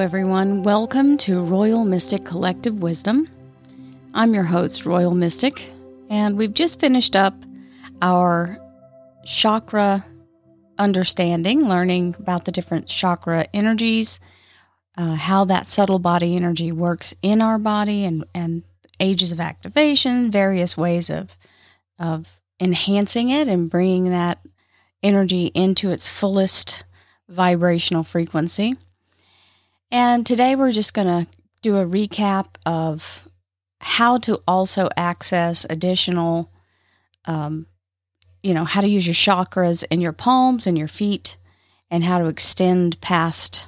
[0.00, 0.62] Everyone.
[0.62, 3.28] Welcome to Royal Mystic Collective Wisdom.
[4.14, 5.70] I'm your host, Royal Mystic,
[6.08, 7.34] and we've just finished up
[8.00, 8.58] our
[9.26, 10.02] chakra
[10.78, 14.20] understanding, learning about the different chakra energies,
[14.96, 18.62] uh, how that subtle body energy works in our body, and, and
[19.00, 21.36] ages of activation, various ways of,
[21.98, 24.40] of enhancing it and bringing that
[25.02, 26.84] energy into its fullest
[27.28, 28.76] vibrational frequency.
[29.90, 31.26] And today we're just going to
[31.62, 33.28] do a recap of
[33.80, 36.50] how to also access additional,
[37.24, 37.66] um,
[38.42, 41.36] you know, how to use your chakras in your palms and your feet,
[41.90, 43.66] and how to extend past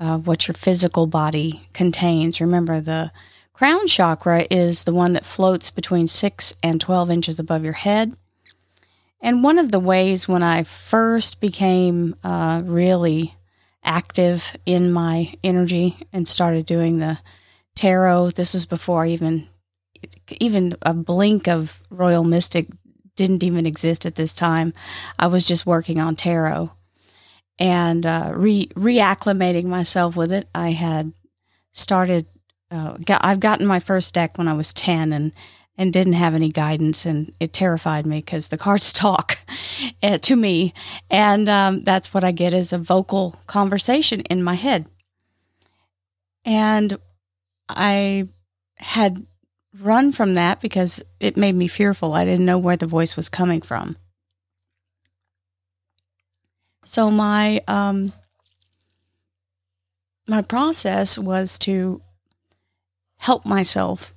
[0.00, 2.40] uh, what your physical body contains.
[2.40, 3.12] Remember, the
[3.52, 8.16] crown chakra is the one that floats between 6 and 12 inches above your head.
[9.20, 13.36] And one of the ways when I first became uh, really
[13.84, 17.18] active in my energy and started doing the
[17.74, 18.30] tarot.
[18.30, 19.48] This was before even
[20.40, 22.68] even a blink of Royal Mystic
[23.16, 24.72] didn't even exist at this time.
[25.18, 26.70] I was just working on tarot
[27.58, 30.48] and uh, re reacclimating myself with it.
[30.54, 31.12] I had
[31.72, 32.26] started.
[32.70, 35.32] Uh, got, I've gotten my first deck when I was ten, and
[35.76, 39.38] and didn't have any guidance, and it terrified me because the cards talk
[40.02, 40.74] uh, to me,
[41.10, 44.88] and um, that's what I get as a vocal conversation in my head.
[46.44, 46.98] And
[47.68, 48.28] I
[48.76, 49.26] had
[49.80, 52.12] run from that because it made me fearful.
[52.12, 53.96] I didn't know where the voice was coming from.
[56.84, 58.12] So my um,
[60.28, 62.02] my process was to
[63.20, 64.12] help myself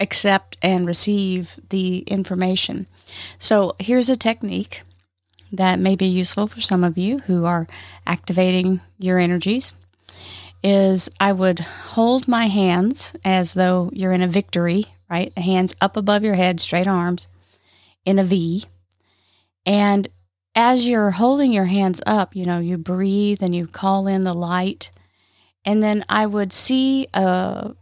[0.00, 2.86] accept and receive the information.
[3.38, 4.82] So here's a technique
[5.50, 7.66] that may be useful for some of you who are
[8.06, 9.74] activating your energies
[10.62, 15.36] is I would hold my hands as though you're in a victory, right?
[15.38, 17.28] Hands up above your head, straight arms
[18.04, 18.64] in a V.
[19.64, 20.08] And
[20.54, 24.34] as you're holding your hands up, you know, you breathe and you call in the
[24.34, 24.90] light.
[25.64, 27.74] And then I would see a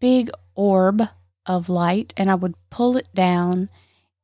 [0.00, 1.02] big orb
[1.46, 3.68] of light and I would pull it down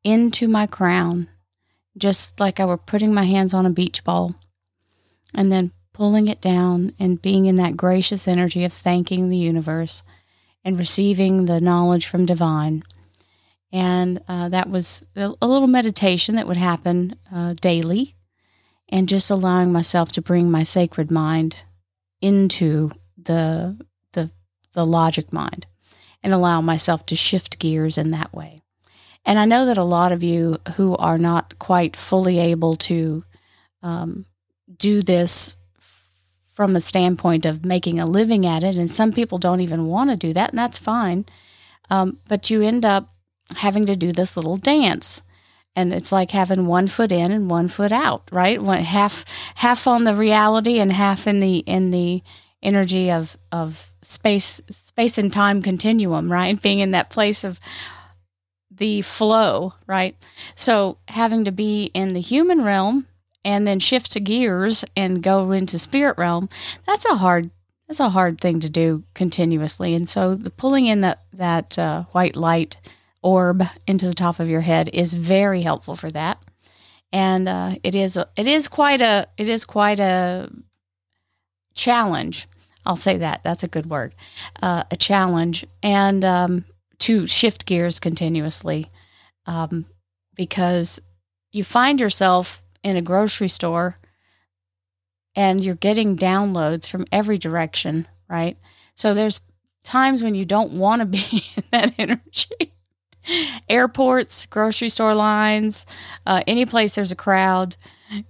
[0.04, 1.28] into my crown,
[1.96, 4.34] just like I were putting my hands on a beach ball,
[5.34, 10.02] and then pulling it down and being in that gracious energy of thanking the universe
[10.64, 12.82] and receiving the knowledge from divine.
[13.72, 18.14] And uh, that was a, little meditation that would happen uh, daily,
[18.88, 21.64] and just allowing myself to bring my sacred mind
[22.22, 23.76] into the
[24.12, 24.30] the
[24.72, 25.66] the logic mind
[26.22, 28.60] and allow myself to shift gears in that way.
[29.24, 33.24] And I know that a lot of you who are not quite fully able to
[33.82, 34.26] um,
[34.76, 35.56] do this
[36.54, 40.10] from a standpoint of making a living at it, and some people don't even want
[40.10, 41.24] to do that, and that's fine.
[41.90, 43.14] Um, but you end up
[43.56, 45.22] having to do this little dance
[45.78, 49.24] and it's like having one foot in and one foot out right one half
[49.54, 52.22] half on the reality and half in the in the
[52.62, 56.60] energy of of space space and time continuum, right?
[56.62, 57.60] Being in that place of
[58.70, 60.16] the flow, right?
[60.54, 63.06] So having to be in the human realm
[63.44, 66.48] and then shift to gears and go into spirit realm,
[66.86, 67.50] that's a hard
[67.86, 69.94] that's a hard thing to do continuously.
[69.94, 72.76] And so the pulling in that that uh, white light
[73.22, 76.42] orb into the top of your head is very helpful for that.
[77.12, 80.50] And uh, it is it is quite a it is quite a
[81.78, 82.48] challenge.
[82.84, 83.42] I'll say that.
[83.44, 84.14] That's a good word.
[84.62, 85.66] Uh, a challenge.
[85.82, 86.64] And um,
[87.00, 88.90] to shift gears continuously
[89.46, 89.86] um,
[90.34, 91.00] because
[91.52, 93.96] you find yourself in a grocery store
[95.34, 98.56] and you're getting downloads from every direction, right?
[98.96, 99.40] So there's
[99.84, 102.72] times when you don't want to be in that energy.
[103.68, 105.84] Airports, grocery store lines,
[106.26, 107.76] uh, any place there's a crowd,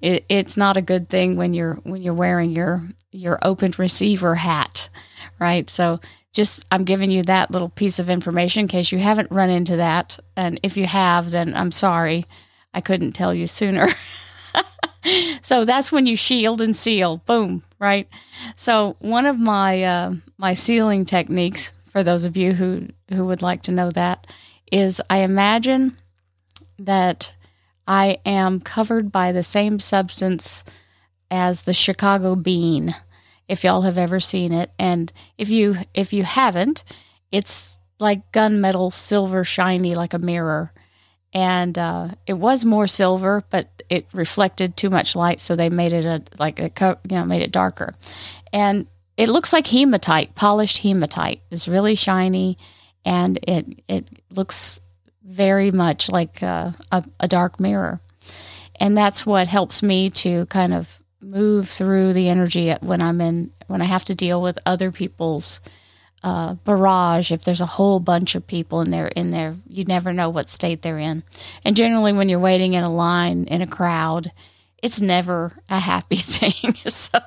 [0.01, 4.35] it, it's not a good thing when you're when you're wearing your your open receiver
[4.37, 4.89] hat,
[5.39, 5.69] right?
[5.71, 6.01] So
[6.33, 9.77] just I'm giving you that little piece of information in case you haven't run into
[9.77, 12.27] that, and if you have, then I'm sorry,
[12.75, 13.89] I couldn't tell you sooner.
[15.43, 17.19] so that's when you shield and seal.
[17.19, 18.09] Boom, right?
[18.57, 23.43] So one of my uh, my sealing techniques for those of you who who would
[23.43, 24.27] like to know that
[24.71, 25.97] is I imagine
[26.79, 27.33] that
[27.89, 30.63] I am covered by the same substance
[31.31, 32.95] as the Chicago bean,
[33.49, 34.71] if y'all have ever seen it.
[34.79, 36.85] And if you if you haven't,
[37.33, 40.73] it's like gunmetal silver shiny like a mirror.
[41.33, 45.93] And uh, it was more silver, but it reflected too much light, so they made
[45.95, 47.95] it a like a you know made it darker.
[48.53, 48.87] And
[49.17, 51.41] it looks like hematite, polished hematite.
[51.51, 52.59] It's really shiny,
[53.07, 54.79] and it it looks
[55.29, 58.01] very much like a, a, a dark mirror,
[58.77, 63.53] and that's what helps me to kind of move through the energy when I'm in
[63.67, 65.61] when I have to deal with other people's
[66.23, 67.31] uh, barrage.
[67.31, 70.49] If there's a whole bunch of people in there, in there, you never know what
[70.49, 71.23] state they're in.
[71.65, 74.33] And generally, when you're waiting in a line in a crowd,
[74.83, 76.75] it's never a happy thing.
[76.87, 77.21] so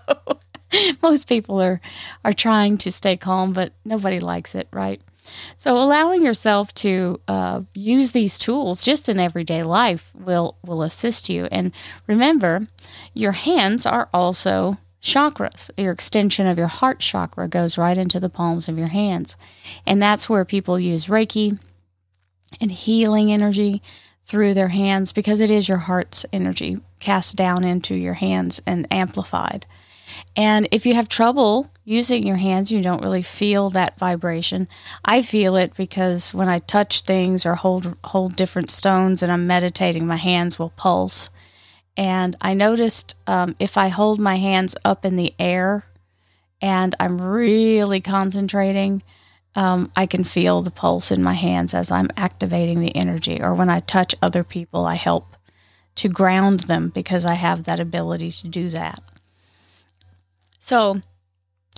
[1.01, 1.81] most people are
[2.23, 5.01] are trying to stay calm, but nobody likes it, right?
[5.57, 11.29] So allowing yourself to uh, use these tools just in everyday life will will assist
[11.29, 11.47] you.
[11.51, 11.71] And
[12.07, 12.67] remember,
[13.13, 15.69] your hands are also chakras.
[15.77, 19.37] Your extension of your heart chakra goes right into the palms of your hands,
[19.85, 21.59] and that's where people use Reiki
[22.59, 23.81] and healing energy
[24.25, 28.87] through their hands because it is your heart's energy cast down into your hands and
[28.91, 29.65] amplified.
[30.35, 34.67] And if you have trouble using your hands, you don't really feel that vibration.
[35.03, 39.47] I feel it because when I touch things or hold hold different stones and I'm
[39.47, 41.29] meditating, my hands will pulse.
[41.97, 45.85] And I noticed um, if I hold my hands up in the air
[46.61, 49.03] and I'm really concentrating,
[49.55, 53.41] um, I can feel the pulse in my hands as I'm activating the energy.
[53.41, 55.35] Or when I touch other people, I help
[55.95, 59.03] to ground them because I have that ability to do that.
[60.63, 61.01] So,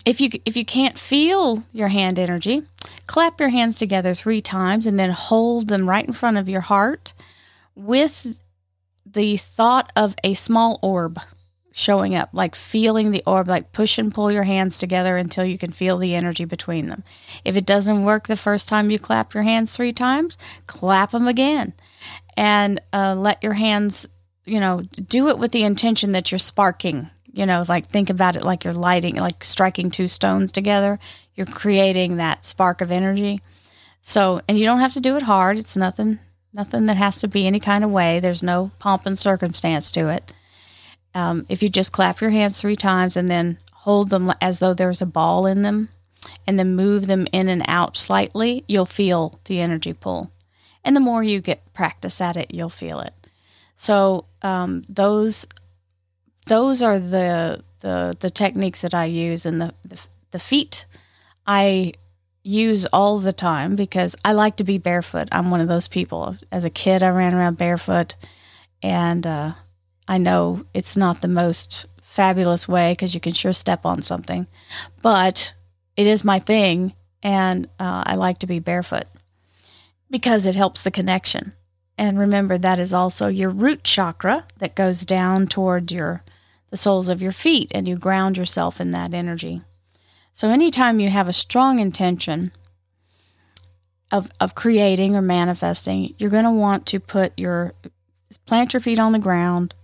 [0.06, 2.64] if you if you can't feel your hand energy,
[3.08, 6.62] clap your hands together 3 times and then hold them right in front of your
[6.62, 7.14] heart
[7.76, 8.38] with
[9.06, 11.18] the thought of a small orb
[11.72, 15.58] showing up, like feeling the orb, like push and pull your hands together until you
[15.58, 17.06] can feel the energy between them.
[17.46, 20.38] If it doesn't work the first time you clap your hands three times,
[20.68, 21.74] clap them again
[22.36, 24.10] and uh, let your hands,
[24.44, 28.36] you know, do it with the intention that you're sparking you know, like think about
[28.36, 31.00] it like you're lighting, like striking two stones together.
[31.36, 33.42] You're creating that spark of energy.
[34.04, 35.58] So, and you don't have to do it hard.
[35.58, 36.20] It's nothing,
[36.54, 38.20] nothing that has to be any kind of way.
[38.20, 40.32] There's no pomp and circumstance to it.
[41.16, 44.76] Um, if you just clap your hands three times and then hold them as though
[44.76, 45.90] there's a ball in them
[46.46, 50.32] and then move them in and out slightly, you'll feel the energy pull.
[50.84, 53.14] And the more you get practice at it, you'll feel it.
[53.76, 55.48] So, um, those
[56.46, 60.00] those are the the the techniques that I use, and the, the
[60.32, 60.86] the feet
[61.46, 61.94] I
[62.44, 65.30] use all the time because I like to be barefoot.
[65.32, 66.36] I'm one of those people.
[66.52, 68.16] As a kid, I ran around barefoot,
[68.82, 69.54] and uh,
[70.08, 74.48] I know it's not the most fabulous way because you can sure step on something,
[75.02, 75.54] but
[75.96, 79.06] it is my thing, and uh, I like to be barefoot
[80.10, 81.54] because it helps the connection.
[81.98, 86.24] And remember, that is also your root chakra that goes down toward your
[86.74, 89.62] the soles of your feet and you ground yourself in that energy.
[90.34, 92.52] So, anytime you have a strong intention
[94.12, 97.76] of, of creating or manifesting, you're going to want to put your
[98.48, 99.76] plant your feet on the ground,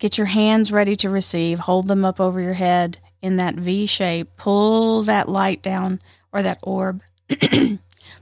[0.00, 3.86] get your hands ready to receive, hold them up over your head in that V
[3.86, 6.00] shape, pull that light down
[6.32, 7.02] or that orb,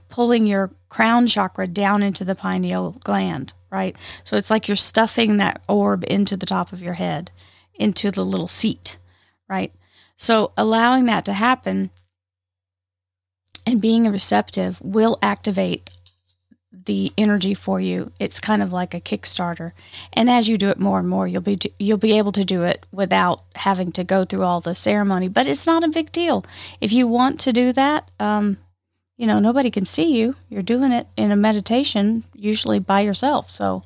[0.09, 3.95] pulling your crown chakra down into the pineal gland right?
[4.23, 7.31] So it's like you're stuffing that orb into the top of your head,
[7.73, 8.97] into the little seat,
[9.49, 9.73] right?
[10.17, 11.89] So allowing that to happen
[13.65, 15.89] and being receptive will activate
[16.85, 18.11] the energy for you.
[18.19, 19.71] It's kind of like a Kickstarter.
[20.13, 22.63] And as you do it more and more, you'll be you'll be able to do
[22.63, 25.27] it without having to go through all the ceremony.
[25.27, 26.45] But it's not a big deal.
[26.79, 28.57] If you want to do that, um,
[29.21, 30.35] you know, nobody can see you.
[30.49, 33.51] You're doing it in a meditation, usually by yourself.
[33.51, 33.83] So,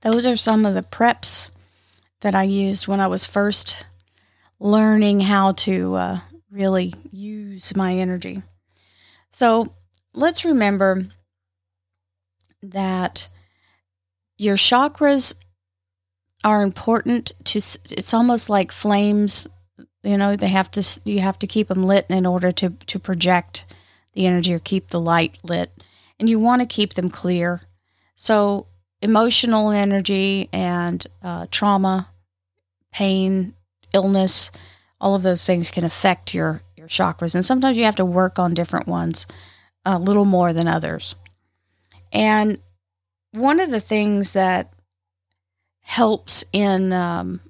[0.00, 1.50] those are some of the preps
[2.22, 3.86] that I used when I was first
[4.58, 6.18] learning how to uh,
[6.50, 8.42] really use my energy.
[9.30, 9.72] So,
[10.12, 11.04] let's remember
[12.64, 13.28] that
[14.38, 15.36] your chakras
[16.42, 19.46] are important to it's almost like flames
[20.04, 22.98] you know, they have to you have to keep them lit in order to to
[22.98, 23.64] project
[24.12, 25.72] the energy or keep the light lit,
[26.20, 27.62] and you want to keep them clear.
[28.14, 28.66] So
[29.00, 32.10] emotional energy and uh, trauma,
[32.92, 33.54] pain,
[33.92, 34.50] illness,
[35.00, 38.38] all of those things can affect your your chakras, and sometimes you have to work
[38.38, 39.26] on different ones
[39.84, 41.14] a little more than others.
[42.12, 42.58] And
[43.32, 44.72] one of the things that
[45.80, 47.40] helps in um,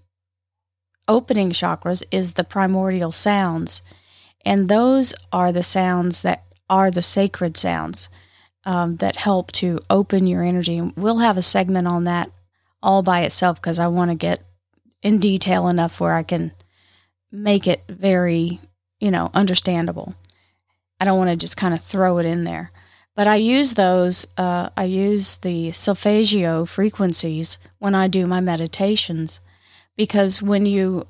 [1.09, 3.83] opening chakras is the primordial sounds.
[4.45, 8.09] And those are the sounds that are the sacred sounds
[8.65, 10.81] um, that help to open your energy.
[10.81, 12.31] We'll have a segment on that
[12.83, 14.45] all by itself because I want to get
[15.03, 16.53] in detail enough where I can
[17.33, 18.61] make it very,
[19.01, 20.15] you know, understandable.
[21.01, 22.71] I don't want to just kind of throw it in there.
[23.17, 29.41] But I use those, uh, I use the solfeggio frequencies when I do my meditations
[29.97, 31.07] because when you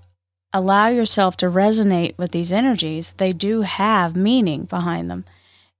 [0.53, 5.25] allow yourself to resonate with these energies, they do have meaning behind them.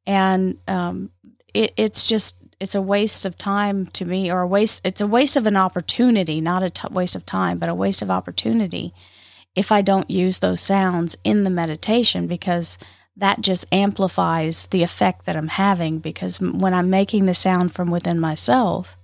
[0.07, 1.11] And um,
[1.53, 5.07] it, it's just, it's a waste of time to me, or a waste, it's a
[5.07, 8.93] waste of an opportunity, not a t- waste of time, but a waste of opportunity
[9.55, 12.77] if I don't use those sounds in the meditation because
[13.17, 17.91] that just amplifies the effect that I'm having because when I'm making the sound from
[17.91, 18.97] within myself,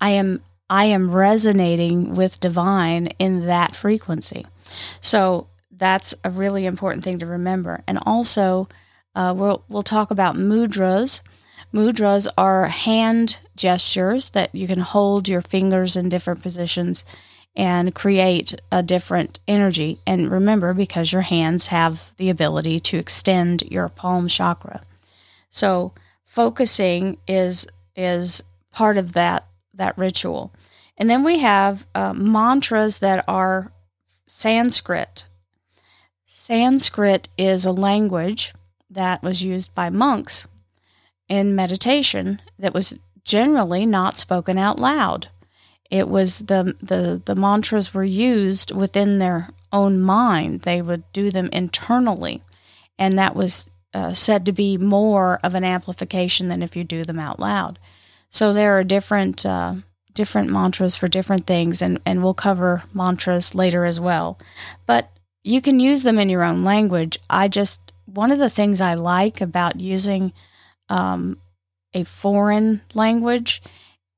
[0.00, 4.44] I am I am resonating with divine in that frequency.
[5.00, 7.82] So that's a really important thing to remember.
[7.86, 8.68] And also,
[9.14, 11.22] uh, we'll we'll talk about mudras.
[11.72, 17.04] Mudras are hand gestures that you can hold your fingers in different positions
[17.54, 19.98] and create a different energy.
[20.06, 24.82] And remember, because your hands have the ability to extend your palm chakra.
[25.50, 25.92] So
[26.24, 28.42] focusing is is
[28.72, 29.46] part of that
[29.76, 30.52] that ritual.
[30.96, 33.72] And then we have uh, mantras that are
[34.26, 35.26] Sanskrit.
[36.26, 38.54] Sanskrit is a language
[38.90, 40.46] that was used by monks
[41.28, 45.28] in meditation that was generally not spoken out loud.
[45.90, 50.62] It was the, the, the mantras were used within their own mind.
[50.62, 52.42] They would do them internally.
[52.98, 57.04] And that was uh, said to be more of an amplification than if you do
[57.04, 57.78] them out loud.
[58.36, 59.76] So there are different uh,
[60.14, 64.38] different mantras for different things, and, and we'll cover mantras later as well.
[64.86, 65.10] But
[65.44, 67.18] you can use them in your own language.
[67.30, 70.32] I just one of the things I like about using
[70.88, 71.38] um,
[71.94, 73.62] a foreign language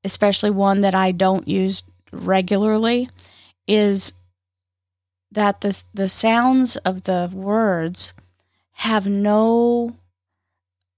[0.03, 3.09] especially one that I don't use regularly,
[3.67, 4.13] is
[5.31, 8.13] that the the sounds of the words
[8.73, 9.97] have no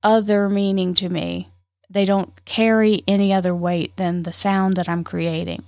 [0.03, 1.50] other meaning to me.
[1.91, 5.65] They don't carry any other weight than the sound that I'm creating.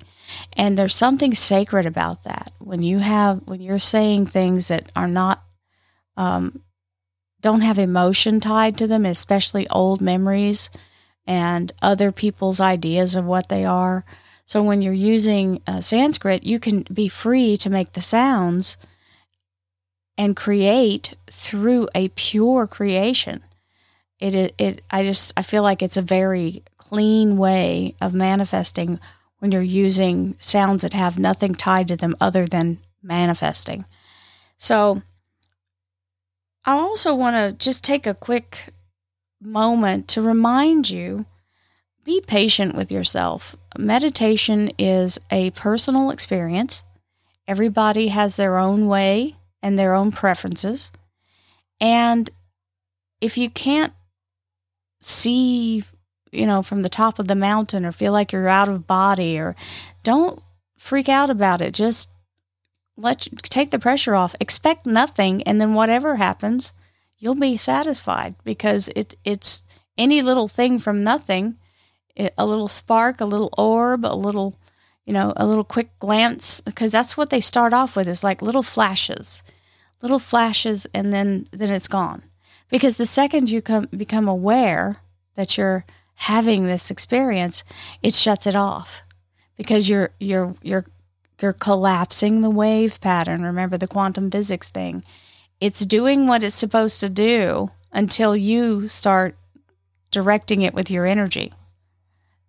[0.53, 2.53] And there's something sacred about that.
[2.59, 5.43] When you have when you're saying things that are not
[6.15, 6.63] um,
[7.41, 10.69] don't have emotion tied to them, especially old memories
[11.27, 14.05] and other people's ideas of what they are.
[14.45, 18.77] So when you're using uh, Sanskrit, you can be free to make the sounds
[20.17, 23.43] and create through a pure creation.
[24.23, 29.01] It, it, I just I feel like it's a very clean way of manifesting
[29.39, 33.83] when you're using sounds that have nothing tied to them other than manifesting.
[34.57, 35.01] So
[36.63, 38.69] I also want to just take a quick
[39.41, 41.25] moment to remind you
[42.05, 43.57] be patient with yourself.
[43.77, 46.85] Meditation is a personal experience.
[47.45, 50.93] Everybody has their own way and their own preferences.
[51.81, 52.29] And
[53.19, 53.91] if you can't
[55.09, 55.83] see,
[56.31, 59.37] you know, from the top of the mountain or feel like you're out of body
[59.39, 59.55] or
[60.03, 60.41] don't
[60.77, 61.73] freak out about it.
[61.73, 62.09] Just
[62.97, 64.35] let take the pressure off.
[64.39, 66.73] Expect nothing and then whatever happens,
[67.17, 69.65] you'll be satisfied because it it's
[69.97, 71.57] any little thing from nothing,
[72.15, 74.57] it, a little spark, a little orb, a little
[75.05, 78.41] you know, a little quick glance because that's what they start off with is like
[78.41, 79.43] little flashes.
[80.01, 82.23] Little flashes and then then it's gone.
[82.73, 84.97] Because the second you come become aware
[85.35, 87.63] that you're having this experience,
[88.01, 89.03] it shuts it off.
[89.55, 90.85] Because you're you're you're
[91.39, 93.43] you're collapsing the wave pattern.
[93.43, 95.03] Remember the quantum physics thing
[95.61, 99.37] it's doing what it's supposed to do until you start
[100.09, 101.53] directing it with your energy.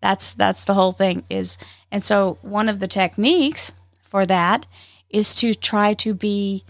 [0.01, 1.59] That's that's the whole thing is
[1.93, 4.65] and so one of the techniques for that
[5.11, 6.65] is to try to be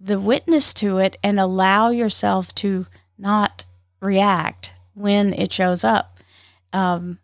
[0.00, 2.86] the witness to it and allow yourself to
[3.20, 3.64] not
[4.00, 6.18] react when it shows up.
[6.72, 7.18] Um,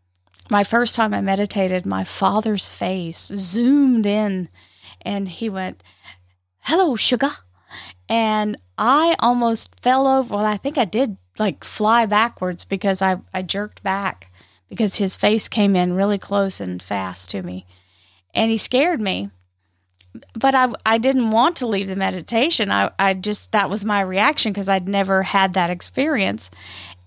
[0.51, 4.49] my first time I meditated, my father's face zoomed in
[5.03, 5.83] and he went,
[6.61, 7.31] Hello, sugar.
[8.09, 10.35] And I almost fell over.
[10.37, 14.33] Well, I think I did like fly backwards because I, I jerked back
[14.69, 17.67] because his face came in really close and fast to me.
[18.35, 19.31] And he scared me.
[20.35, 22.71] But I, I didn't want to leave the meditation.
[22.71, 26.51] I, I just, that was my reaction because I'd never had that experience.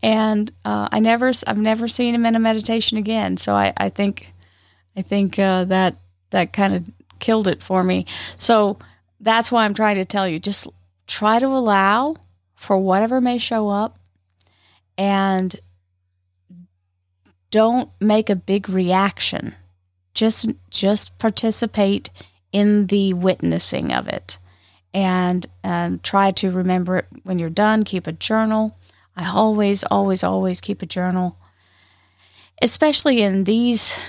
[0.01, 3.37] And uh, I never, I've never seen him in a meditation again.
[3.37, 4.33] So I, I think,
[4.95, 5.97] I think uh, that,
[6.29, 6.89] that kind of
[7.19, 8.05] killed it for me.
[8.37, 8.79] So
[9.19, 10.67] that's why I'm trying to tell you just
[11.07, 12.15] try to allow
[12.55, 13.99] for whatever may show up
[14.97, 15.59] and
[17.51, 19.55] don't make a big reaction
[20.13, 22.09] just just participate
[22.51, 24.37] in the witnessing of it.
[24.93, 27.83] And um, try to remember it when you're done.
[27.83, 28.75] Keep a journal.
[29.15, 31.37] I always, always, always keep a journal,
[32.61, 33.99] especially in these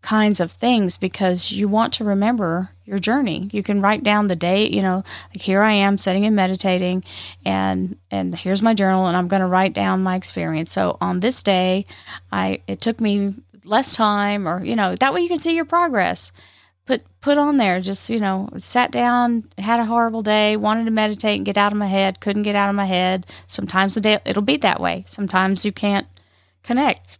[0.00, 3.50] kinds of things because you want to remember your journey.
[3.52, 5.04] You can write down the day, you know,
[5.34, 7.04] like here I am sitting and meditating
[7.44, 10.72] and and here's my journal and I'm going to write down my experience.
[10.72, 11.84] So on this day,
[12.32, 15.66] I it took me less time or you know, that way you can see your
[15.66, 16.32] progress.
[16.88, 20.90] Put put on there just, you know, sat down, had a horrible day, wanted to
[20.90, 23.26] meditate and get out of my head, couldn't get out of my head.
[23.46, 25.04] Sometimes the day it'll be that way.
[25.06, 26.06] Sometimes you can't
[26.62, 27.18] connect.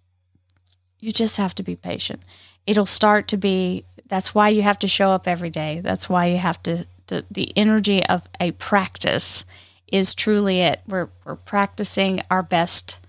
[1.01, 2.23] You just have to be patient.
[2.67, 5.83] It'll start to be that's why you have to show up every day.
[5.85, 9.45] That's why you have to, to the energy of a practice
[9.93, 10.81] is truly it.
[10.89, 13.01] We're, we're practicing our best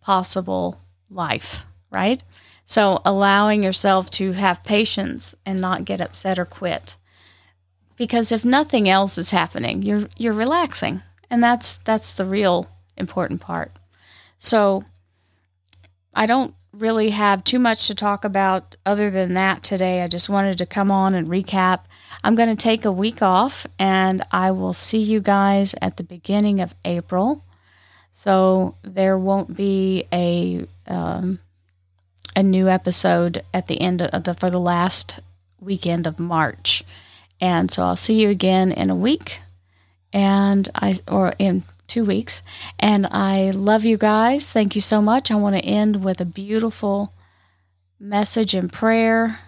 [0.00, 2.20] possible life, right?
[2.70, 6.96] So allowing yourself to have patience and not get upset or quit.
[7.96, 11.02] Because if nothing else is happening, you're you're relaxing.
[11.28, 13.72] And that's that's the real important part.
[14.38, 14.84] So
[16.14, 20.02] I don't really have too much to talk about other than that today.
[20.02, 21.80] I just wanted to come on and recap.
[22.22, 26.04] I'm going to take a week off and I will see you guys at the
[26.04, 27.44] beginning of April.
[28.12, 31.40] So there won't be a um,
[32.36, 35.20] a new episode at the end of the for the last
[35.60, 36.84] weekend of March.
[37.40, 39.40] And so I'll see you again in a week
[40.12, 42.42] and I or in two weeks.
[42.78, 44.50] And I love you guys.
[44.50, 45.30] Thank you so much.
[45.30, 47.12] I want to end with a beautiful
[47.98, 49.40] message and prayer,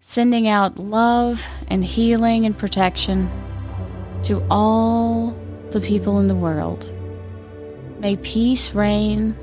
[0.00, 3.30] sending out love and healing and protection
[4.24, 5.36] to all
[5.70, 6.92] the people in the world.
[8.00, 9.36] May peace reign.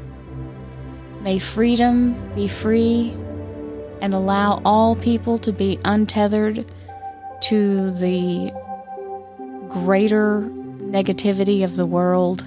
[1.25, 3.09] May freedom be free
[3.99, 6.71] and allow all people to be untethered
[7.41, 8.51] to the
[9.67, 12.45] greater negativity of the world,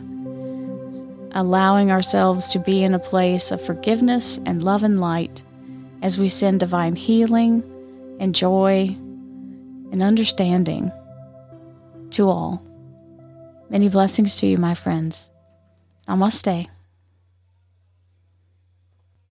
[1.33, 5.43] allowing ourselves to be in a place of forgiveness and love and light
[6.01, 7.65] as we send divine healing
[8.21, 8.95] and joy
[9.91, 10.93] and understanding
[12.11, 12.65] to all.
[13.71, 15.31] Many blessings to you, my friends.
[16.07, 16.69] Namaste.